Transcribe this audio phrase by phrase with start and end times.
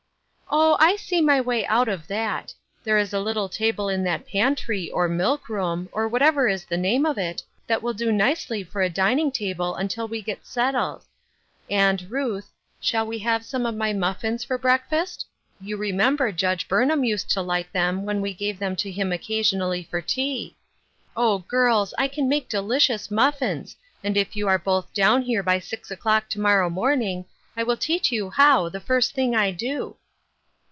[0.61, 2.53] "Oh, T see my way out of that.
[2.83, 6.75] There is a little table in that pantry, or milk room, or whatever is the
[6.75, 11.05] name of it, that will do nicely for a dining table until we get settled;
[11.69, 12.51] and, Ruth,
[12.81, 15.25] shall we have some of my muffins foi 324 Ruth Erskine's Crosses.
[15.25, 15.25] breakfast?
[15.61, 19.83] You remember Judge Burnham used to like them when we gave them to him occasionally
[19.89, 20.57] for tea.
[21.15, 21.93] Oh, girls!
[21.97, 26.27] I can make delicious muffins, and if you are both down here by six o'clock
[26.31, 27.23] to morrow morning
[27.55, 29.95] I will teach you how, the first thing I do."